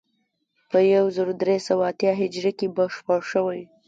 په 0.69 0.77
یو 0.93 1.05
زر 1.15 1.27
درې 1.41 1.57
سوه 1.67 1.83
اتیا 1.91 2.11
هجري 2.21 2.51
کې 2.59 2.67
بشپړ 2.77 3.19
شوی. 3.31 3.61